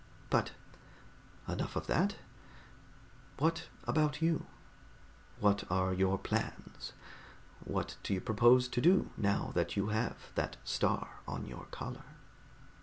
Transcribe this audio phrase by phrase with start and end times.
[0.31, 0.53] But
[1.47, 2.15] enough of that.
[3.37, 4.47] What about you?
[5.39, 6.93] What are your plans?
[7.63, 12.01] What do you propose to do now that you have that star on your collar?"